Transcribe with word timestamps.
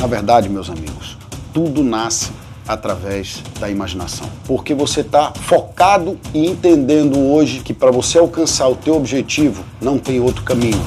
Na 0.00 0.06
verdade, 0.06 0.48
meus 0.48 0.70
amigos, 0.70 1.18
tudo 1.52 1.84
nasce 1.84 2.32
através 2.66 3.42
da 3.60 3.68
imaginação. 3.68 4.26
Porque 4.46 4.72
você 4.72 5.02
está 5.02 5.30
focado 5.30 6.18
e 6.32 6.46
entendendo 6.46 7.18
hoje 7.18 7.60
que 7.60 7.74
para 7.74 7.90
você 7.90 8.16
alcançar 8.16 8.66
o 8.68 8.74
teu 8.74 8.96
objetivo 8.96 9.62
não 9.78 9.98
tem 9.98 10.18
outro 10.18 10.42
caminho. 10.42 10.82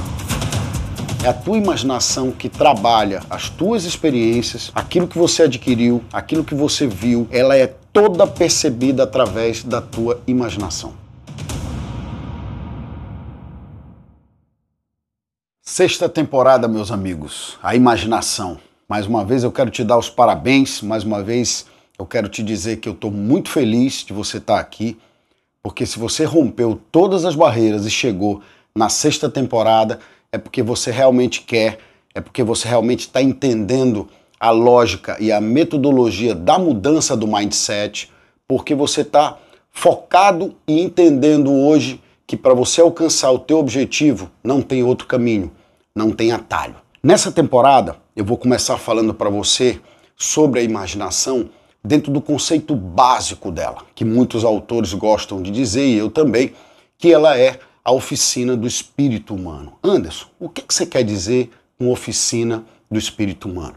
É 1.24 1.30
a 1.30 1.34
tua 1.34 1.56
imaginação 1.56 2.32
que 2.32 2.50
trabalha 2.50 3.22
as 3.30 3.50
tuas 3.50 3.86
experiências, 3.86 4.72
aquilo 4.74 5.08
que 5.08 5.18
você 5.18 5.44
adquiriu, 5.44 6.04
aquilo 6.12 6.44
que 6.44 6.56
você 6.56 6.88
viu, 6.88 7.28
ela 7.30 7.56
é 7.56 7.68
toda 7.68 8.26
percebida 8.26 9.04
através 9.04 9.64
da 9.64 9.80
tua 9.80 10.20
imaginação. 10.26 10.96
Sexta 15.62 16.10
temporada, 16.10 16.68
meus 16.68 16.92
amigos, 16.92 17.60
a 17.62 17.76
imaginação. 17.76 18.58
Mais 18.88 19.08
uma 19.08 19.24
vez 19.24 19.44
eu 19.44 19.52
quero 19.52 19.70
te 19.70 19.84
dar 19.84 19.98
os 19.98 20.10
parabéns, 20.10 20.82
mais 20.82 21.04
uma 21.04 21.24
vez 21.24 21.66
eu 21.98 22.06
quero 22.06 22.28
te 22.28 22.44
dizer 22.44 22.78
que 22.78 22.90
eu 22.90 22.94
estou 22.94 23.10
muito 23.10 23.50
feliz 23.50 24.04
de 24.04 24.12
você 24.12 24.38
estar 24.38 24.56
tá 24.56 24.60
aqui, 24.60 24.98
porque 25.62 25.86
se 25.86 25.98
você 25.98 26.26
rompeu 26.26 26.80
todas 26.92 27.24
as 27.24 27.34
barreiras 27.34 27.86
e 27.86 27.90
chegou 27.90 28.42
na 28.76 28.90
sexta 28.90 29.30
temporada, 29.30 30.00
é 30.32 30.38
porque 30.38 30.62
você 30.62 30.92
realmente 30.92 31.42
quer, 31.42 31.80
é 32.14 32.20
porque 32.20 32.44
você 32.44 32.68
realmente 32.68 33.02
está 33.02 33.22
entendendo 33.22 34.10
a 34.38 34.50
lógica 34.50 35.16
e 35.18 35.32
a 35.32 35.40
metodologia 35.40 36.36
da 36.36 36.60
mudança 36.60 37.16
do 37.16 37.26
mindset, 37.26 38.12
porque 38.46 38.76
você 38.76 39.00
está 39.00 39.38
focado 39.72 40.56
e 40.68 40.82
entendendo 40.82 41.54
hoje 41.54 42.02
que 42.28 42.36
para 42.36 42.54
você 42.54 42.82
alcançar 42.82 43.32
o 43.32 43.40
teu 43.40 43.60
objetivo 43.60 44.30
não 44.44 44.62
tem 44.62 44.84
outro 44.84 45.08
caminho, 45.08 45.50
não 45.96 46.12
tem 46.12 46.34
atalho. 46.34 46.76
Nessa 47.02 47.32
temporada 47.32 48.03
eu 48.16 48.24
vou 48.24 48.38
começar 48.38 48.78
falando 48.78 49.14
para 49.14 49.30
você 49.30 49.82
sobre 50.16 50.60
a 50.60 50.64
imaginação 50.64 51.50
dentro 51.84 52.12
do 52.12 52.22
conceito 52.22 52.76
básico 52.76 53.52
dela, 53.52 53.84
que 53.96 54.06
muitos 54.06 54.46
autores 54.46 54.94
gostam 54.94 55.42
de 55.42 55.52
dizer, 55.52 55.86
e 55.86 55.98
eu 55.98 56.10
também, 56.10 56.54
que 56.98 57.12
ela 57.12 57.38
é 57.38 57.60
a 57.84 57.92
oficina 57.92 58.56
do 58.56 58.68
espírito 58.68 59.36
humano. 59.36 59.74
Anderson, 59.84 60.28
o 60.40 60.48
que, 60.48 60.64
você 60.68 60.86
quer 60.86 61.04
dizer 61.04 61.52
com 61.78 61.92
oficina 61.92 62.64
do 62.90 62.98
espírito 62.98 63.50
humano? 63.50 63.76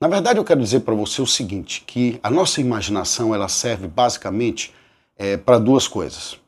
Na 0.00 0.08
verdade, 0.08 0.38
eu 0.38 0.44
quero 0.44 0.60
dizer 0.60 0.80
para 0.80 0.94
você 0.94 1.22
o 1.22 1.26
seguinte, 1.26 1.84
que 1.86 2.18
a 2.22 2.30
nossa 2.30 2.60
imaginação 2.60 3.34
ela 3.34 3.48
serve 3.48 3.86
basicamente 3.86 4.74
é, 5.16 5.36
para 5.36 5.58
duas 5.58 5.86
coisas, 5.86 6.38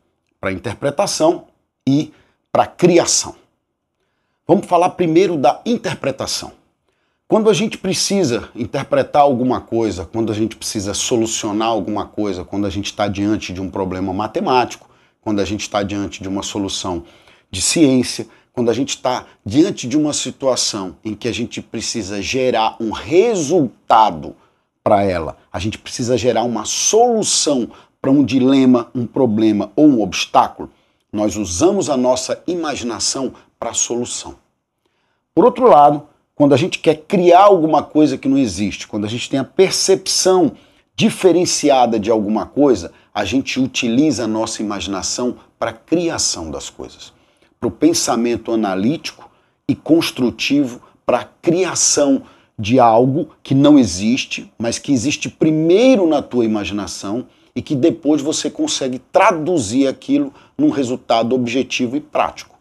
para 0.40 0.50
interpretação 0.50 1.46
e 1.86 2.12
para 2.50 2.66
criação. 2.66 3.36
Vamos 4.46 4.66
falar 4.66 4.90
primeiro 4.90 5.36
da 5.36 5.60
interpretação. 5.64 6.57
Quando 7.30 7.50
a 7.50 7.52
gente 7.52 7.76
precisa 7.76 8.48
interpretar 8.56 9.20
alguma 9.20 9.60
coisa, 9.60 10.06
quando 10.06 10.32
a 10.32 10.34
gente 10.34 10.56
precisa 10.56 10.94
solucionar 10.94 11.68
alguma 11.68 12.06
coisa, 12.06 12.42
quando 12.42 12.66
a 12.66 12.70
gente 12.70 12.86
está 12.86 13.06
diante 13.06 13.52
de 13.52 13.60
um 13.60 13.68
problema 13.68 14.14
matemático, 14.14 14.88
quando 15.20 15.38
a 15.38 15.44
gente 15.44 15.60
está 15.60 15.82
diante 15.82 16.22
de 16.22 16.28
uma 16.28 16.42
solução 16.42 17.04
de 17.50 17.60
ciência, 17.60 18.26
quando 18.50 18.70
a 18.70 18.72
gente 18.72 18.96
está 18.96 19.26
diante 19.44 19.86
de 19.86 19.94
uma 19.94 20.14
situação 20.14 20.96
em 21.04 21.14
que 21.14 21.28
a 21.28 21.32
gente 21.32 21.60
precisa 21.60 22.22
gerar 22.22 22.78
um 22.80 22.92
resultado 22.92 24.34
para 24.82 25.02
ela, 25.02 25.36
a 25.52 25.58
gente 25.58 25.76
precisa 25.76 26.16
gerar 26.16 26.44
uma 26.44 26.64
solução 26.64 27.70
para 28.00 28.10
um 28.10 28.24
dilema, 28.24 28.90
um 28.94 29.06
problema 29.06 29.70
ou 29.76 29.86
um 29.86 30.00
obstáculo, 30.00 30.70
nós 31.12 31.36
usamos 31.36 31.90
a 31.90 31.96
nossa 31.96 32.42
imaginação 32.46 33.34
para 33.60 33.68
a 33.68 33.74
solução. 33.74 34.36
Por 35.34 35.44
outro 35.44 35.68
lado, 35.68 36.08
quando 36.38 36.54
a 36.54 36.56
gente 36.56 36.78
quer 36.78 36.94
criar 36.94 37.40
alguma 37.40 37.82
coisa 37.82 38.16
que 38.16 38.28
não 38.28 38.38
existe, 38.38 38.86
quando 38.86 39.04
a 39.04 39.08
gente 39.08 39.28
tem 39.28 39.40
a 39.40 39.44
percepção 39.44 40.52
diferenciada 40.94 41.98
de 41.98 42.12
alguma 42.12 42.46
coisa, 42.46 42.92
a 43.12 43.24
gente 43.24 43.58
utiliza 43.58 44.22
a 44.22 44.28
nossa 44.28 44.62
imaginação 44.62 45.34
para 45.58 45.70
a 45.70 45.74
criação 45.74 46.48
das 46.48 46.70
coisas, 46.70 47.12
para 47.58 47.66
o 47.66 47.72
pensamento 47.72 48.52
analítico 48.52 49.28
e 49.68 49.74
construtivo, 49.74 50.80
para 51.04 51.18
a 51.18 51.24
criação 51.24 52.22
de 52.56 52.78
algo 52.78 53.30
que 53.42 53.52
não 53.52 53.76
existe, 53.76 54.48
mas 54.56 54.78
que 54.78 54.92
existe 54.92 55.28
primeiro 55.28 56.06
na 56.06 56.22
tua 56.22 56.44
imaginação 56.44 57.26
e 57.52 57.60
que 57.60 57.74
depois 57.74 58.22
você 58.22 58.48
consegue 58.48 59.00
traduzir 59.10 59.88
aquilo 59.88 60.32
num 60.56 60.70
resultado 60.70 61.34
objetivo 61.34 61.96
e 61.96 62.00
prático. 62.00 62.56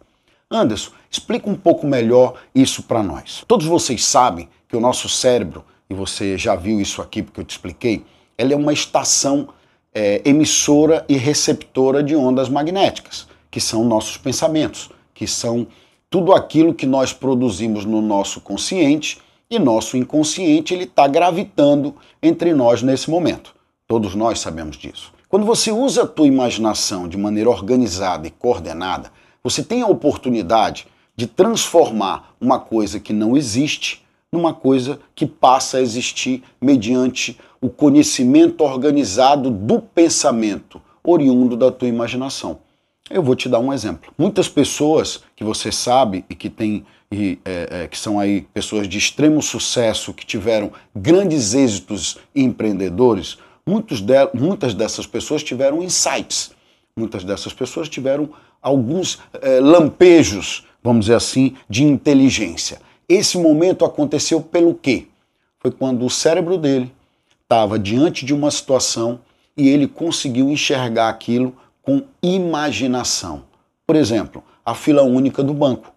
Anderson, 0.50 0.97
explica 1.10 1.50
um 1.50 1.56
pouco 1.56 1.86
melhor 1.86 2.36
isso 2.54 2.84
para 2.84 3.04
nós. 3.04 3.44
Todos 3.48 3.66
vocês 3.66 4.06
sabem 4.06 4.50
que 4.68 4.76
o 4.76 4.80
nosso 4.80 5.08
cérebro, 5.08 5.64
e 5.90 5.94
você 5.94 6.38
já 6.38 6.56
viu 6.56 6.80
isso 6.80 7.02
aqui 7.02 7.22
porque 7.22 7.42
eu 7.42 7.46
te 7.46 7.52
expliquei, 7.52 8.06
ele 8.38 8.54
é 8.54 8.58
uma 8.58 8.74
estação 8.74 9.50
é, 9.94 10.22
emissora 10.26 11.06
e 11.10 11.16
receptora 11.16 12.04
de 12.04 12.16
ondas 12.16 12.50
magnéticas, 12.50 13.28
que 13.50 13.60
são 13.60 13.84
nossos 13.84 14.18
pensamentos, 14.18 14.90
que 15.14 15.26
são 15.26 15.66
tudo 16.10 16.34
aquilo 16.34 16.74
que 16.74 16.86
nós 16.86 17.12
produzimos 17.12 17.84
no 17.84 18.02
nosso 18.02 18.40
consciente 18.40 19.20
e 19.50 19.58
nosso 19.58 19.98
inconsciente 19.98 20.74
ele 20.74 20.84
está 20.84 21.08
gravitando 21.08 21.96
entre 22.22 22.54
nós 22.54 22.82
nesse 22.82 23.10
momento. 23.10 23.56
Todos 23.88 24.14
nós 24.14 24.40
sabemos 24.40 24.78
disso. 24.78 25.14
Quando 25.30 25.46
você 25.46 25.72
usa 25.72 26.04
a 26.04 26.08
tua 26.08 26.28
imaginação 26.28 27.08
de 27.08 27.18
maneira 27.18 27.50
organizada 27.50 28.28
e 28.28 28.32
coordenada, 28.32 29.12
você 29.44 29.64
tem 29.64 29.82
a 29.82 29.88
oportunidade 29.88 30.88
de 31.18 31.28
transformar 31.28 32.36
uma 32.40 32.60
coisa 32.60 33.00
que 33.00 33.12
não 33.12 33.36
existe 33.36 34.06
numa 34.32 34.54
coisa 34.54 35.00
que 35.16 35.26
passa 35.26 35.78
a 35.78 35.82
existir 35.82 36.44
mediante 36.62 37.38
o 37.60 37.70
conhecimento 37.70 38.64
organizado 38.64 39.50
do 39.50 39.82
pensamento 39.82 40.80
oriundo 41.04 41.58
da 41.58 41.72
tua 41.72 41.88
imaginação. 41.88 42.60
Eu 43.10 43.24
vou 43.24 43.36
te 43.36 43.50
dar 43.50 43.60
um 43.60 43.74
exemplo. 43.74 44.14
Muitas 44.18 44.48
pessoas 44.50 45.24
que 45.36 45.44
você 45.44 45.72
sabe 45.72 46.26
e 46.30 46.36
que 46.36 46.50
tem 46.50 46.86
e, 47.12 47.40
é, 47.46 47.84
é, 47.84 47.88
que 47.88 47.98
são 47.98 48.20
aí 48.20 48.42
pessoas 48.54 48.88
de 48.88 48.98
extremo 48.98 49.42
sucesso, 49.42 50.14
que 50.14 50.26
tiveram 50.26 50.72
grandes 50.94 51.54
êxitos 51.54 52.18
empreendedores, 52.36 53.38
muitos 53.66 54.02
de, 54.02 54.14
muitas 54.34 54.74
dessas 54.74 55.08
pessoas 55.08 55.42
tiveram 55.42 55.82
insights. 55.82 56.52
Muitas 56.98 57.24
dessas 57.24 57.54
pessoas 57.54 57.88
tiveram 57.88 58.30
alguns 58.62 59.20
é, 59.42 59.60
lampejos, 59.62 60.67
vamos 60.84 61.06
dizer 61.06 61.16
assim, 61.16 61.56
de 61.70 61.84
inteligência. 61.84 62.80
Esse 63.08 63.38
momento 63.38 63.86
aconteceu 63.86 64.42
pelo 64.42 64.74
quê? 64.74 65.08
Foi 65.60 65.72
quando 65.72 66.06
o 66.06 66.10
cérebro 66.10 66.58
dele 66.58 66.92
estava 67.44 67.80
diante 67.80 68.26
de 68.26 68.34
uma 68.34 68.52
situação 68.52 69.20
e 69.56 69.70
ele 69.70 69.88
conseguiu 69.88 70.50
enxergar 70.50 71.10
aquilo 71.10 71.56
com 71.82 72.04
imaginação. 72.22 73.44
Por 73.86 73.96
exemplo, 73.96 74.44
a 74.66 74.76
fila 74.76 75.04
única 75.04 75.42
do 75.42 75.54
banco. 75.54 75.92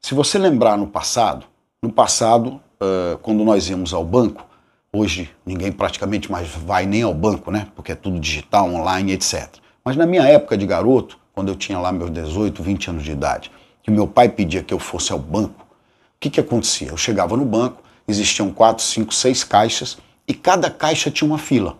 Se 0.00 0.14
você 0.14 0.38
lembrar 0.38 0.76
no 0.76 0.88
passado, 0.88 1.46
no 1.80 1.92
passado, 1.92 2.60
uh, 2.80 3.16
quando 3.22 3.44
nós 3.44 3.68
íamos 3.68 3.94
ao 3.94 4.04
banco, 4.04 4.44
hoje 4.92 5.30
ninguém 5.46 5.70
praticamente 5.70 6.30
mais 6.30 6.48
vai 6.48 6.86
nem 6.86 7.02
ao 7.02 7.14
banco, 7.14 7.50
né? 7.50 7.68
Porque 7.76 7.92
é 7.92 7.94
tudo 7.94 8.18
digital, 8.18 8.68
online, 8.68 9.12
etc. 9.12 9.48
Mas 9.84 9.96
na 9.96 10.06
minha 10.06 10.24
época 10.24 10.56
de 10.56 10.66
garoto, 10.66 11.18
quando 11.32 11.48
eu 11.48 11.54
tinha 11.54 11.78
lá 11.78 11.92
meus 11.92 12.10
18, 12.10 12.62
20 12.62 12.90
anos 12.90 13.04
de 13.04 13.12
idade, 13.12 13.52
que 13.82 13.90
meu 13.90 14.06
pai 14.06 14.28
pedia 14.28 14.62
que 14.62 14.72
eu 14.72 14.78
fosse 14.78 15.12
ao 15.12 15.18
banco, 15.18 15.62
o 15.62 16.20
que, 16.20 16.30
que 16.30 16.40
acontecia? 16.40 16.88
Eu 16.88 16.96
chegava 16.96 17.36
no 17.36 17.44
banco, 17.44 17.82
existiam 18.06 18.52
quatro, 18.52 18.84
cinco, 18.84 19.14
seis 19.14 19.42
caixas 19.42 19.98
e 20.28 20.34
cada 20.34 20.70
caixa 20.70 21.10
tinha 21.10 21.28
uma 21.28 21.38
fila. 21.38 21.78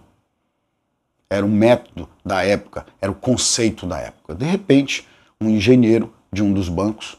Era 1.28 1.44
o 1.44 1.48
método 1.48 2.08
da 2.24 2.42
época, 2.42 2.86
era 3.00 3.12
o 3.12 3.14
conceito 3.14 3.86
da 3.86 3.98
época. 3.98 4.34
De 4.34 4.44
repente, 4.44 5.06
um 5.40 5.48
engenheiro 5.48 6.12
de 6.32 6.42
um 6.42 6.52
dos 6.52 6.68
bancos 6.68 7.16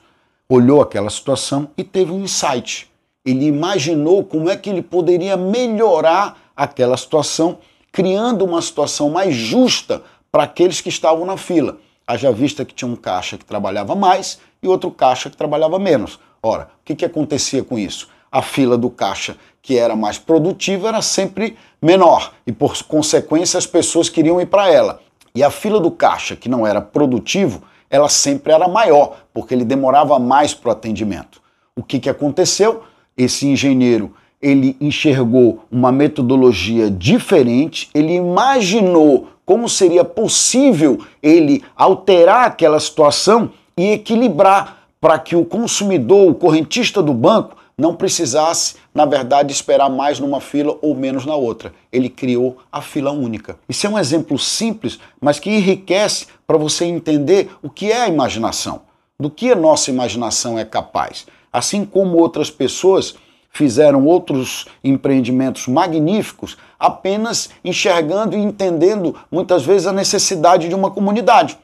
olhou 0.50 0.82
aquela 0.82 1.10
situação 1.10 1.70
e 1.78 1.84
teve 1.84 2.12
um 2.12 2.24
insight. 2.24 2.90
Ele 3.24 3.46
imaginou 3.46 4.24
como 4.26 4.50
é 4.50 4.58
que 4.58 4.70
ele 4.70 4.82
poderia 4.82 5.38
melhorar 5.38 6.38
aquela 6.56 6.98
situação, 6.98 7.60
criando 7.92 8.44
uma 8.44 8.62
situação 8.62 9.10
mais 9.10 9.34
justa 9.34 10.04
para 10.32 10.44
aqueles 10.44 10.82
que 10.82 10.90
estavam 10.90 11.26
na 11.26 11.38
fila 11.38 11.78
haja 12.12 12.32
vista 12.32 12.66
que 12.66 12.74
tinha 12.74 12.90
um 12.90 12.96
caixa 12.96 13.38
que 13.38 13.46
trabalhava 13.46 13.96
mais 13.96 14.40
e 14.62 14.68
outro 14.68 14.92
caixa 14.92 15.30
que 15.30 15.38
trabalhava 15.38 15.80
menos. 15.80 16.20
Ora, 16.42 16.70
o 16.82 16.86
que, 16.86 16.96
que 16.96 17.06
acontecia 17.06 17.64
com 17.64 17.78
isso? 17.78 18.10
A 18.32 18.42
fila 18.42 18.78
do 18.78 18.90
caixa 18.90 19.36
que 19.62 19.78
era 19.78 19.96
mais 19.96 20.18
produtiva 20.18 20.88
era 20.88 21.02
sempre 21.02 21.58
menor 21.82 22.34
e, 22.46 22.52
por 22.52 22.76
consequência, 22.84 23.58
as 23.58 23.68
pessoas 23.68 24.10
queriam 24.10 24.40
ir 24.40 24.48
para 24.48 24.70
ela. 24.70 25.02
E 25.34 25.44
a 25.44 25.50
fila 25.50 25.80
do 25.80 25.92
caixa 25.92 26.36
que 26.36 26.50
não 26.50 26.66
era 26.66 26.82
produtivo, 26.82 27.64
ela 27.90 28.10
sempre 28.10 28.54
era 28.54 28.68
maior, 28.68 29.18
porque 29.34 29.54
ele 29.54 29.66
demorava 29.66 30.18
mais 30.18 30.54
para 30.54 30.70
o 30.70 30.72
atendimento. 30.72 31.42
O 31.76 31.84
que, 31.84 32.00
que 32.00 32.10
aconteceu? 32.10 32.84
Esse 33.18 33.48
engenheiro 33.48 34.14
ele 34.42 34.76
enxergou 34.82 35.66
uma 35.72 35.92
metodologia 35.92 36.90
diferente, 36.90 37.90
ele 37.94 38.16
imaginou 38.16 39.28
como 39.46 39.70
seria 39.70 40.04
possível 40.04 41.00
ele 41.22 41.64
alterar 41.76 42.46
aquela 42.46 42.80
situação 42.80 43.52
e 43.78 43.92
equilibrar 43.92 44.78
para 45.00 45.18
que 45.18 45.36
o 45.36 45.46
consumidor, 45.46 46.30
o 46.30 46.36
correntista 46.36 47.02
do 47.02 47.14
banco, 47.14 47.58
não 47.78 47.96
precisasse, 47.96 48.76
na 48.94 49.06
verdade, 49.06 49.52
esperar 49.52 49.90
mais 49.90 50.20
numa 50.20 50.40
fila 50.40 50.78
ou 50.82 50.94
menos 50.94 51.26
na 51.26 51.36
outra. 51.36 51.74
Ele 51.92 52.10
criou 52.10 52.60
a 52.72 52.82
fila 52.82 53.12
única. 53.12 53.58
Isso 53.68 53.88
é 53.88 53.90
um 53.90 53.98
exemplo 53.98 54.38
simples, 54.38 55.00
mas 55.20 55.40
que 55.40 55.50
enriquece 55.50 56.28
para 56.46 56.58
você 56.58 56.86
entender 56.86 57.50
o 57.64 57.70
que 57.70 57.92
é 57.92 58.04
a 58.04 58.08
imaginação, 58.08 58.84
do 59.20 59.32
que 59.32 59.52
a 59.52 59.56
nossa 59.56 59.90
imaginação 59.90 60.60
é 60.60 60.64
capaz. 60.64 61.26
Assim 61.52 61.84
como 61.84 62.18
outras 62.18 62.52
pessoas 62.52 63.16
fizeram 63.52 64.06
outros 64.06 64.66
empreendimentos 64.84 65.68
magníficos, 65.68 66.58
apenas 66.80 67.50
enxergando 67.66 68.38
e 68.38 68.40
entendendo 68.40 69.16
muitas 69.30 69.66
vezes 69.66 69.88
a 69.88 69.92
necessidade 69.92 70.70
de 70.70 70.76
uma 70.76 70.92
comunidade. 70.92 71.58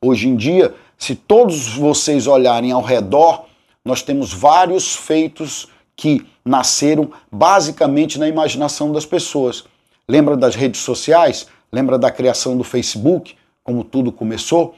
Hoje 0.00 0.28
em 0.28 0.36
dia, 0.36 0.74
se 0.98 1.14
todos 1.14 1.74
vocês 1.74 2.26
olharem 2.26 2.72
ao 2.72 2.82
redor, 2.82 3.44
nós 3.84 4.02
temos 4.02 4.32
vários 4.32 4.94
feitos 4.94 5.68
que 5.94 6.26
nasceram 6.44 7.10
basicamente 7.30 8.18
na 8.18 8.28
imaginação 8.28 8.92
das 8.92 9.06
pessoas. 9.06 9.64
Lembra 10.08 10.36
das 10.36 10.54
redes 10.54 10.80
sociais? 10.80 11.46
Lembra 11.72 11.98
da 11.98 12.10
criação 12.10 12.56
do 12.56 12.64
Facebook, 12.64 13.34
como 13.62 13.82
tudo 13.82 14.12
começou? 14.12 14.74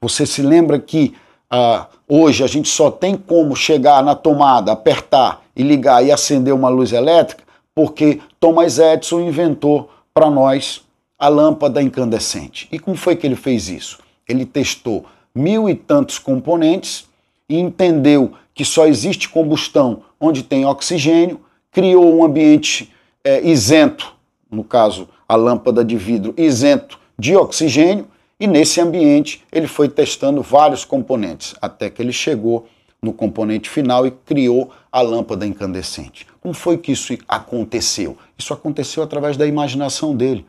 Você 0.00 0.26
se 0.26 0.42
lembra 0.42 0.78
que 0.78 1.14
ah, 1.50 1.86
hoje 2.08 2.42
a 2.42 2.46
gente 2.46 2.68
só 2.68 2.90
tem 2.90 3.16
como 3.16 3.54
chegar 3.54 4.02
na 4.02 4.14
tomada, 4.14 4.72
apertar 4.72 5.42
e 5.54 5.62
ligar 5.62 6.04
e 6.04 6.10
acender 6.10 6.52
uma 6.52 6.68
luz 6.68 6.92
elétrica 6.92 7.44
porque 7.74 8.20
Thomas 8.38 8.78
Edison 8.78 9.20
inventou 9.20 9.90
para 10.12 10.30
nós 10.30 10.84
a 11.18 11.28
lâmpada 11.28 11.82
incandescente. 11.82 12.68
E 12.70 12.78
como 12.78 12.96
foi 12.96 13.16
que 13.16 13.26
ele 13.26 13.36
fez 13.36 13.68
isso? 13.68 13.98
Ele 14.28 14.46
testou 14.46 15.04
mil 15.34 15.68
e 15.68 15.74
tantos 15.74 16.18
componentes 16.18 17.08
e 17.48 17.58
entendeu 17.58 18.32
que 18.54 18.64
só 18.64 18.86
existe 18.86 19.28
combustão 19.28 20.02
onde 20.20 20.42
tem 20.42 20.64
oxigênio, 20.64 21.40
criou 21.72 22.14
um 22.14 22.24
ambiente 22.24 22.92
é, 23.24 23.44
isento, 23.46 24.14
no 24.50 24.62
caso 24.62 25.08
a 25.28 25.34
lâmpada 25.34 25.84
de 25.84 25.96
vidro 25.96 26.34
isento 26.36 26.98
de 27.18 27.34
oxigênio, 27.34 28.06
e 28.38 28.46
nesse 28.46 28.80
ambiente 28.80 29.42
ele 29.50 29.66
foi 29.66 29.88
testando 29.88 30.42
vários 30.42 30.84
componentes, 30.84 31.54
até 31.60 31.90
que 31.90 32.00
ele 32.00 32.12
chegou 32.12 32.68
no 33.02 33.12
componente 33.12 33.68
final 33.68 34.06
e 34.06 34.10
criou 34.10 34.70
a 34.90 35.00
lâmpada 35.00 35.46
incandescente. 35.46 36.26
Como 36.40 36.54
foi 36.54 36.78
que 36.78 36.92
isso 36.92 37.16
aconteceu? 37.28 38.16
Isso 38.38 38.52
aconteceu 38.52 39.02
através 39.02 39.36
da 39.36 39.46
imaginação 39.46 40.16
dele. 40.16 40.46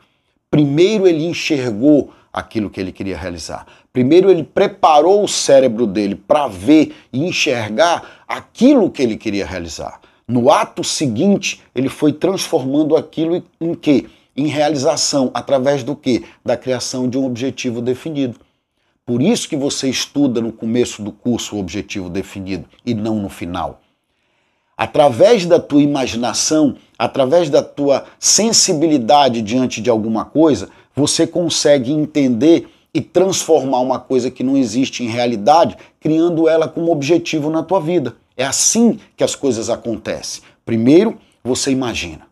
Primeiro 0.50 1.08
ele 1.08 1.26
enxergou 1.26 2.12
aquilo 2.36 2.70
que 2.70 2.82
ele 2.82 2.92
queria 2.92 3.18
realizar. 3.18 3.66
Primeiro 3.94 4.30
ele 4.30 4.44
preparou 4.44 5.24
o 5.24 5.28
cérebro 5.28 5.88
dele 5.88 6.16
para 6.16 6.50
ver 6.50 6.94
e 7.14 7.26
enxergar 7.26 8.26
aquilo 8.28 8.92
que 8.92 9.02
ele 9.02 9.16
queria 9.16 9.46
realizar. 9.46 10.02
No 10.28 10.52
ato 10.52 10.84
seguinte, 10.84 11.62
ele 11.74 11.88
foi 11.88 12.12
transformando 12.12 12.98
aquilo 12.98 13.42
em 13.62 13.74
quê? 13.74 14.08
Em 14.36 14.48
realização, 14.48 15.32
através 15.34 15.82
do 15.82 15.96
quê? 15.96 16.24
Da 16.44 16.58
criação 16.58 17.08
de 17.08 17.18
um 17.18 17.26
objetivo 17.26 17.82
definido. 17.82 18.38
Por 19.06 19.22
isso 19.22 19.48
que 19.48 19.56
você 19.56 19.88
estuda 19.88 20.42
no 20.42 20.52
começo 20.52 21.02
do 21.02 21.14
curso 21.14 21.56
o 21.56 21.60
objetivo 21.60 22.10
definido 22.10 22.66
e 22.86 22.94
não 22.94 23.16
no 23.16 23.30
final. 23.30 23.80
Através 24.76 25.46
da 25.46 25.58
tua 25.58 25.82
imaginação, 25.82 26.76
através 27.00 27.50
da 27.50 27.64
tua 27.64 28.04
sensibilidade 28.20 29.42
diante 29.42 29.80
de 29.80 29.90
alguma 29.90 30.26
coisa, 30.26 30.70
você 30.96 31.28
consegue 31.28 31.92
entender 31.92 32.68
e 32.94 33.02
transformar 33.02 33.82
uma 33.82 34.00
coisa 34.00 34.32
que 34.32 34.42
não 34.42 34.56
existe 34.56 35.04
em 35.04 35.08
realidade, 35.10 35.76
criando 36.00 36.48
ela 36.48 36.68
como 36.68 36.92
objetivo 36.92 37.50
na 37.50 37.62
tua 37.62 37.82
vida. 37.82 38.16
É 38.38 38.46
assim 38.46 39.00
que 39.18 39.24
as 39.24 39.36
coisas 39.36 39.70
acontecem. 39.70 40.42
Primeiro, 40.66 41.18
você 41.44 41.72
imagina. 41.72 42.26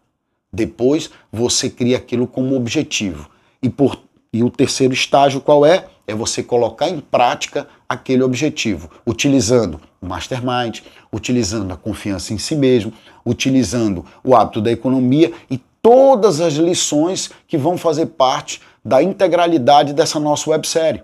Depois, 0.52 1.10
você 1.32 1.70
cria 1.70 1.98
aquilo 1.98 2.26
como 2.26 2.56
objetivo. 2.56 3.30
E, 3.62 3.70
por, 3.70 4.00
e 4.32 4.42
o 4.42 4.50
terceiro 4.50 4.94
estágio 4.94 5.42
qual 5.42 5.66
é? 5.66 5.86
É 6.08 6.16
você 6.16 6.42
colocar 6.42 6.90
em 6.90 7.00
prática 7.00 7.68
aquele 7.88 8.24
objetivo, 8.24 8.90
utilizando 9.06 9.82
o 10.02 10.06
mastermind, 10.06 10.80
utilizando 11.12 11.74
a 11.74 11.78
confiança 11.78 12.34
em 12.34 12.38
si 12.38 12.56
mesmo, 12.56 12.94
utilizando 13.26 14.06
o 14.24 14.36
hábito 14.36 14.62
da 14.62 14.72
economia 14.72 15.32
e 15.50 15.60
todas 15.84 16.40
as 16.40 16.54
lições 16.54 17.30
que 17.46 17.58
vão 17.58 17.78
fazer 17.78 18.08
parte 18.08 18.62
da 18.84 19.04
integralidade 19.04 19.94
dessa 19.94 20.20
nossa 20.20 20.50
websérie. 20.50 21.04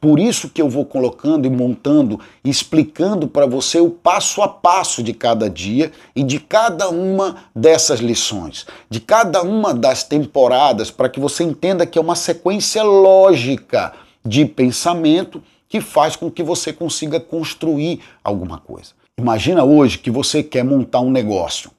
Por 0.00 0.18
isso 0.18 0.48
que 0.48 0.62
eu 0.62 0.68
vou 0.68 0.84
colocando 0.84 1.46
e 1.46 1.50
montando 1.50 2.20
explicando 2.44 3.26
para 3.26 3.44
você 3.44 3.80
o 3.80 3.90
passo 3.90 4.40
a 4.40 4.48
passo 4.48 5.02
de 5.02 5.12
cada 5.12 5.50
dia 5.50 5.92
e 6.14 6.22
de 6.22 6.38
cada 6.38 6.88
uma 6.88 7.44
dessas 7.54 8.00
lições, 8.00 8.66
de 8.88 9.00
cada 9.00 9.42
uma 9.42 9.74
das 9.74 10.04
temporadas, 10.04 10.90
para 10.90 11.08
que 11.08 11.20
você 11.20 11.42
entenda 11.42 11.84
que 11.84 11.98
é 11.98 12.00
uma 12.00 12.16
sequência 12.16 12.82
lógica 12.82 13.92
de 14.24 14.46
pensamento 14.46 15.42
que 15.68 15.80
faz 15.80 16.16
com 16.16 16.30
que 16.30 16.42
você 16.42 16.72
consiga 16.72 17.18
construir 17.18 18.00
alguma 18.22 18.58
coisa. 18.58 18.92
Imagina 19.18 19.64
hoje 19.64 19.98
que 19.98 20.10
você 20.10 20.42
quer 20.42 20.64
montar 20.64 21.00
um 21.00 21.10
negócio, 21.10 21.70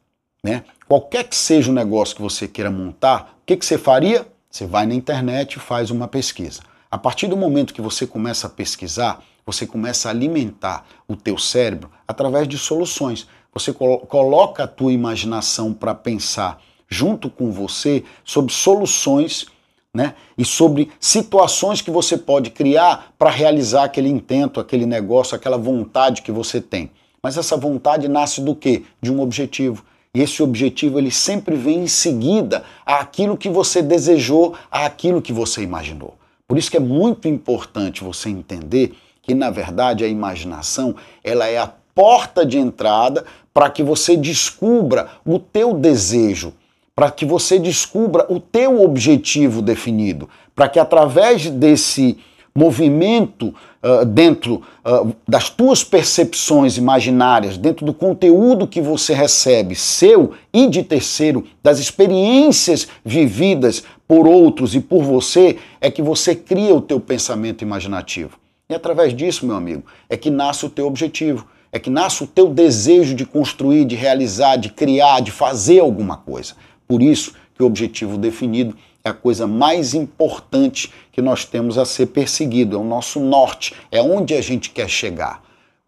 né? 0.46 0.64
Qualquer 0.88 1.24
que 1.24 1.36
seja 1.36 1.72
o 1.72 1.74
negócio 1.74 2.16
que 2.16 2.22
você 2.22 2.48
queira 2.48 2.70
montar, 2.70 3.36
o 3.42 3.46
que, 3.48 3.58
que 3.58 3.66
você 3.66 3.80
faria? 3.80 4.28
Você 4.48 4.68
vai 4.68 4.86
na 4.86 4.94
internet 4.94 5.56
e 5.56 5.60
faz 5.60 5.90
uma 5.90 6.08
pesquisa. 6.08 6.62
A 6.90 7.00
partir 7.00 7.26
do 7.28 7.36
momento 7.36 7.74
que 7.74 7.82
você 7.82 8.06
começa 8.06 8.46
a 8.46 8.50
pesquisar, 8.50 9.24
você 9.44 9.66
começa 9.66 10.08
a 10.08 10.12
alimentar 10.12 10.86
o 11.08 11.16
teu 11.16 11.40
cérebro 11.40 11.90
através 12.08 12.48
de 12.48 12.60
soluções. 12.60 13.28
Você 13.52 13.74
coloca 13.74 14.66
a 14.66 14.68
tua 14.68 14.94
imaginação 14.94 15.74
para 15.74 15.96
pensar 15.96 16.62
junto 16.88 17.28
com 17.28 17.52
você 17.52 18.04
sobre 18.24 18.54
soluções 18.54 19.48
né? 19.92 20.14
E 20.38 20.44
sobre 20.44 20.92
situações 21.00 21.82
que 21.82 21.90
você 21.90 22.18
pode 22.18 22.50
criar 22.50 23.14
para 23.18 23.30
realizar 23.30 23.86
aquele 23.86 24.10
intento, 24.10 24.60
aquele 24.60 24.86
negócio, 24.86 25.38
aquela 25.38 25.58
vontade 25.58 26.22
que 26.22 26.34
você 26.34 26.60
tem. 26.60 26.92
Mas 27.24 27.38
essa 27.38 27.56
vontade 27.56 28.10
nasce 28.10 28.42
do 28.42 28.54
quê? 28.54 28.84
De 29.02 29.10
um 29.10 29.22
objetivo. 29.22 29.86
Esse 30.16 30.42
objetivo 30.42 30.98
ele 30.98 31.12
sempre 31.12 31.56
vem 31.56 31.84
em 31.84 31.88
seguida 31.88 32.64
àquilo 32.86 33.38
que 33.38 33.50
você 33.50 33.82
desejou, 33.82 34.56
àquilo 34.72 35.22
que 35.22 35.34
você 35.34 35.62
imaginou. 35.62 36.16
Por 36.48 36.58
isso 36.58 36.72
que 36.72 36.78
é 36.78 36.80
muito 36.80 37.28
importante 37.28 38.04
você 38.04 38.30
entender 38.30 38.96
que 39.22 39.34
na 39.34 39.50
verdade 39.50 40.06
a 40.06 40.08
imaginação, 40.08 40.96
ela 41.24 41.48
é 41.48 41.58
a 41.58 41.72
porta 41.94 42.46
de 42.46 42.58
entrada 42.58 43.26
para 43.54 43.70
que 43.70 43.82
você 43.82 44.16
descubra 44.16 45.10
o 45.26 45.40
teu 45.40 45.74
desejo, 45.74 46.54
para 46.96 47.10
que 47.10 47.26
você 47.26 47.58
descubra 47.58 48.26
o 48.30 48.40
teu 48.40 48.82
objetivo 48.82 49.62
definido, 49.62 50.30
para 50.54 50.70
que 50.70 50.80
através 50.80 51.50
desse 51.50 52.18
movimento 52.58 53.54
uh, 53.84 54.06
dentro 54.06 54.62
uh, 54.86 55.14
das 55.28 55.50
tuas 55.50 55.84
percepções 55.84 56.78
imaginárias, 56.78 57.58
dentro 57.58 57.86
do 57.86 57.94
conteúdo 57.94 58.66
que 58.66 58.80
você 58.80 59.14
recebe, 59.14 59.76
seu 59.76 60.32
e 60.54 60.68
de 60.68 60.82
terceiro, 60.82 61.44
das 61.62 61.80
experiências 61.80 62.88
vividas 63.04 63.84
por 64.08 64.26
outros 64.26 64.74
e 64.74 64.80
por 64.80 65.04
você, 65.04 65.58
é 65.82 65.92
que 65.92 66.02
você 66.02 66.34
cria 66.34 66.74
o 66.74 66.82
teu 66.82 67.00
pensamento 67.00 67.62
imaginativo. 67.62 68.40
E 68.70 68.74
através 68.74 69.14
disso, 69.14 69.46
meu 69.46 69.56
amigo, 69.56 69.84
é 70.10 70.16
que 70.16 70.30
nasce 70.30 70.66
o 70.66 70.70
teu 70.70 70.88
objetivo, 70.88 71.46
é 71.72 71.78
que 71.78 71.90
nasce 71.90 72.24
o 72.24 72.28
teu 72.28 72.50
desejo 72.50 73.14
de 73.14 73.26
construir, 73.26 73.84
de 73.84 73.96
realizar, 73.96 74.56
de 74.56 74.70
criar, 74.70 75.20
de 75.20 75.30
fazer 75.30 75.80
alguma 75.80 76.16
coisa. 76.16 76.54
Por 76.88 77.02
isso 77.02 77.34
que 77.54 77.62
o 77.62 77.66
objetivo 77.66 78.18
definido 78.18 78.76
é 79.06 79.10
a 79.10 79.14
coisa 79.14 79.46
mais 79.46 79.94
importante 79.94 80.92
que 81.12 81.22
nós 81.22 81.46
temos 81.46 81.78
a 81.78 81.86
ser 81.86 82.08
perseguido, 82.08 82.76
é 82.76 82.80
o 82.80 82.84
nosso 82.84 83.20
norte, 83.20 83.76
é 83.92 84.02
onde 84.02 84.34
a 84.34 84.42
gente 84.42 84.72
quer 84.72 84.90
chegar. 84.90 85.44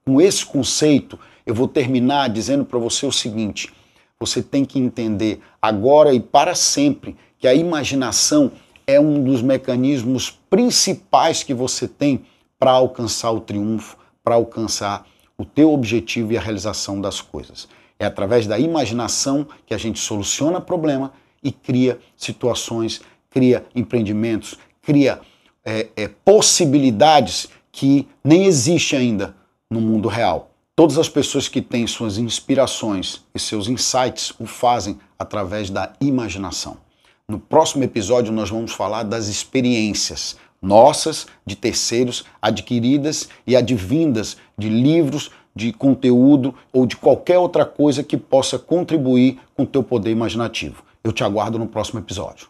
Com 0.06 0.22
esse 0.22 0.46
conceito, 0.46 1.20
eu 1.44 1.56
vou 1.56 1.68
terminar 1.68 2.30
dizendo 2.30 2.64
para 2.64 2.78
você 2.78 3.08
o 3.08 3.12
seguinte: 3.12 3.74
você 4.20 4.44
tem 4.44 4.64
que 4.64 4.78
entender 4.78 5.42
agora 5.60 6.14
e 6.14 6.20
para 6.20 6.54
sempre 6.54 7.18
que 7.40 7.48
a 7.48 7.56
imaginação 7.56 8.52
é 8.86 9.00
um 9.00 9.24
dos 9.24 9.42
mecanismos 9.42 10.30
principais 10.48 11.42
que 11.42 11.56
você 11.56 11.88
tem 11.88 12.24
para 12.60 12.72
alcançar 12.72 13.32
o 13.32 13.42
triunfo, 13.42 13.98
para 14.24 14.36
alcançar 14.36 15.08
o 15.36 15.44
teu 15.44 15.74
objetivo 15.74 16.34
e 16.34 16.38
a 16.38 16.42
realização 16.42 17.02
das 17.02 17.20
coisas. 17.20 17.68
É 18.00 18.06
através 18.06 18.46
da 18.46 18.60
imaginação 18.60 19.48
que 19.66 19.74
a 19.74 19.78
gente 19.78 20.00
soluciona 20.00 20.62
problema 20.62 21.12
e 21.48 21.51
cria 21.54 21.98
situações, 22.18 23.00
cria 23.30 23.66
empreendimentos, 23.74 24.58
cria 24.82 25.22
é, 25.63 25.88
é, 25.96 26.08
possibilidades 26.25 27.48
que 27.72 28.06
nem 28.22 28.46
existem 28.46 29.00
ainda 29.00 29.34
no 29.70 29.80
mundo 29.80 30.10
real. 30.10 30.51
Todas 30.75 30.98
as 30.98 31.08
pessoas 31.08 31.48
que 31.48 31.62
têm 31.62 31.88
suas 31.88 32.18
inspirações 32.18 33.24
e 33.34 33.39
seus 33.39 33.70
insights 33.70 34.34
o 34.38 34.46
fazem 34.46 35.00
através 35.18 35.70
da 35.70 35.94
imaginação. 36.01 36.77
No 37.30 37.39
próximo 37.39 37.84
episódio, 37.84 38.34
nós 38.34 38.50
vamos 38.50 38.74
falar 38.74 39.04
das 39.04 39.27
experiências 39.27 40.36
nossas, 40.62 41.27
de 41.46 41.56
terceiros, 41.56 42.25
adquiridas 42.42 43.30
e 43.46 43.56
advindas 43.56 44.36
de 44.58 44.70
livros, 44.70 45.32
de 45.56 45.72
conteúdo 45.72 46.54
ou 46.74 46.86
de 46.86 46.98
qualquer 46.98 47.39
outra 47.39 47.66
coisa 47.66 48.04
que 48.04 48.18
possa 48.18 48.60
contribuir 48.60 49.39
com 49.56 49.63
o 49.63 49.68
teu 49.68 49.82
poder 49.82 50.12
imaginativo. 50.12 50.84
Eu 51.08 51.14
te 51.14 51.24
aguardo 51.24 51.58
no 51.58 51.70
próximo 51.70 52.02
episódio. 52.02 52.50